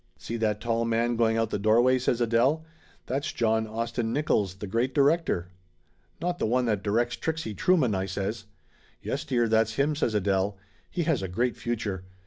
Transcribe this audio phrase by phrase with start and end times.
[0.17, 2.65] "See that tall man going out the doorway?" says Adele.
[3.05, 5.49] "That's John Austin Nickolls, the great di rector."
[6.19, 8.45] "Not the one that directs Trixie Trueman!" I says.
[9.03, 10.57] "Yes, dear, that's him," says Adele.
[10.89, 12.03] "He has a great future.